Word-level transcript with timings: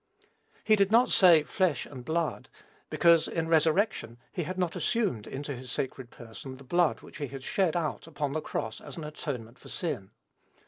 He 0.63 0.75
did 0.75 0.91
not 0.91 1.09
say, 1.09 1.43
"flesh 1.43 1.85
and 1.85 2.03
blood;" 2.03 2.49
because, 2.89 3.27
in 3.27 3.47
resurrection, 3.47 4.17
he 4.31 4.41
had 4.45 4.57
not 4.57 4.75
assumed 4.75 5.27
into 5.27 5.55
his 5.55 5.71
sacred 5.71 6.09
person 6.09 6.57
the 6.57 6.63
blood 6.63 7.01
which 7.01 7.17
he 7.17 7.27
had 7.27 7.43
shed 7.43 7.75
out 7.75 8.07
upon 8.07 8.33
the 8.33 8.41
cross 8.41 8.81
as 8.81 8.97
an 8.97 9.03
atonement 9.03 9.59
for 9.59 9.69
sin. 9.69 10.09